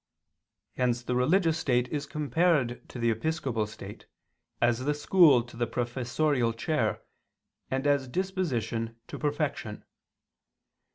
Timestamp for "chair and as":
6.53-8.07